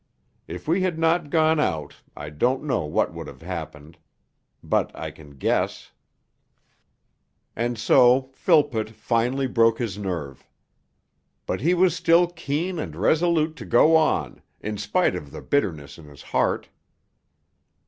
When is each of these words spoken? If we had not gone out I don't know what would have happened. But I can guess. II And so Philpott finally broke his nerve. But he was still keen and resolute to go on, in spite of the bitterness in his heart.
If 0.47 0.67
we 0.67 0.81
had 0.81 0.97
not 0.97 1.29
gone 1.29 1.59
out 1.59 1.93
I 2.17 2.31
don't 2.31 2.63
know 2.63 2.85
what 2.85 3.13
would 3.13 3.27
have 3.27 3.43
happened. 3.43 3.99
But 4.63 4.89
I 4.95 5.11
can 5.11 5.37
guess. 5.37 5.91
II 5.95 7.63
And 7.63 7.77
so 7.77 8.31
Philpott 8.33 8.89
finally 8.89 9.45
broke 9.45 9.77
his 9.77 9.99
nerve. 9.99 10.43
But 11.45 11.61
he 11.61 11.75
was 11.75 11.95
still 11.95 12.25
keen 12.25 12.79
and 12.79 12.95
resolute 12.95 13.55
to 13.57 13.65
go 13.65 13.95
on, 13.95 14.41
in 14.59 14.79
spite 14.79 15.15
of 15.15 15.29
the 15.29 15.41
bitterness 15.43 15.99
in 15.99 16.05
his 16.05 16.23
heart. 16.23 16.69